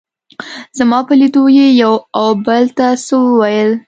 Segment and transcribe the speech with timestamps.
[0.77, 3.71] زما په لیدو یې یو او بل ته څه وویل.